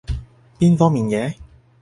[0.57, 1.35] 邊方面嘅？